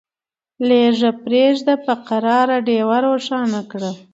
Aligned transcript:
لیږه 0.67 1.11
پریږده 1.23 1.75
په 1.85 1.93
قرار 2.07 2.47
ډېوه 2.65 2.97
روښانه 3.05 3.61